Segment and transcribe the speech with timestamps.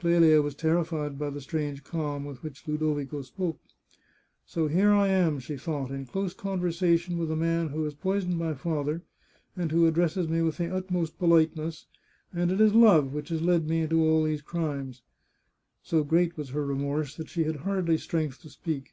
[0.00, 3.60] Clelia was terrified by the strange calm with which Ludo vico spoke."
[4.44, 8.36] So here I am," she thought," in close conversation with a man who has poisoned
[8.36, 9.02] my father,
[9.56, 11.86] and who addresses me with the utmost politeness;
[12.34, 15.02] and it is love which has led me into all these crimes!"
[15.84, 18.90] So great was her remorse that she had hardly strength to speak.